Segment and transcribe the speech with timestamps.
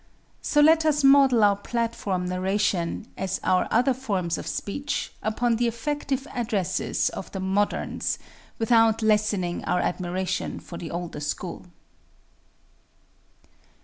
[0.41, 5.67] So let us model our platform narration, as our other forms of speech, upon the
[5.67, 8.17] effective addresses of the moderns,
[8.57, 11.67] without lessening our admiration for the older school.